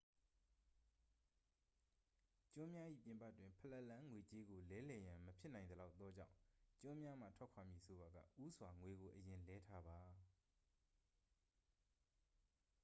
[2.53, 6.35] ကျွန်းများ၏ပြင်ပတွင် ဖလက်လန်း ငွေကြေးကို လဲလှယ်ရန်မဖြစ်နိုင်သလောက်သောကြောင့်
[6.79, 9.99] ကျွန်းများမှထွက်ခွာမည်ဆိုပါက ဦးစွာ ငွေကိုအရင်လဲထားပါ